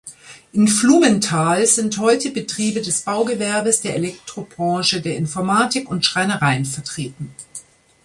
In 0.51 0.67
Flumenthal 0.67 1.67
sind 1.67 1.99
heute 1.99 2.31
Betriebe 2.31 2.81
des 2.81 3.03
Baugewerbes, 3.03 3.81
der 3.81 3.95
Elektrobranche, 3.95 4.99
der 4.99 5.15
Informatik 5.15 5.91
und 5.91 6.03
Schreinereien 6.05 6.65
vertreten. 6.65 7.35